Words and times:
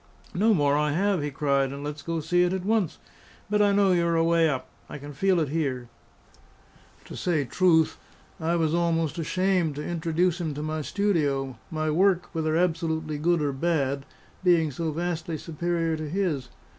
"No 0.33 0.51
more 0.55 0.75
I 0.75 0.93
have," 0.93 1.21
he 1.21 1.29
cried; 1.29 1.71
"and 1.71 1.83
let's 1.83 2.01
go 2.01 2.21
see 2.21 2.41
it 2.41 2.53
at 2.53 2.65
once! 2.65 2.97
But 3.51 3.61
I 3.61 3.71
know 3.71 3.91
you 3.91 4.03
are 4.07 4.15
away 4.15 4.49
up. 4.49 4.67
I 4.89 4.97
can 4.97 5.13
feel 5.13 5.39
it 5.39 5.49
here." 5.49 5.89
To 7.05 7.15
say 7.15 7.45
truth, 7.45 7.99
I 8.39 8.55
was 8.55 8.73
almost 8.73 9.19
ashamed 9.19 9.75
to 9.75 9.85
introduce 9.85 10.41
him 10.41 10.55
to 10.55 10.63
my 10.63 10.81
studio 10.81 11.59
my 11.69 11.91
work, 11.91 12.29
whether 12.33 12.57
absolutely 12.57 13.19
good 13.19 13.43
or 13.43 13.53
bad, 13.53 14.07
being 14.43 14.71
so 14.71 14.89
vastly 14.91 15.37
superior 15.37 15.95
to 15.97 16.09
his. 16.09 16.49